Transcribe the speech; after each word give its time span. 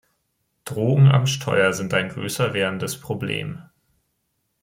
Drogen 0.65 1.09
am 1.11 1.27
Steuer 1.27 1.73
sind 1.73 1.93
ein 1.93 2.09
größer 2.09 2.55
werdendes 2.55 2.99
Problem. 2.99 3.61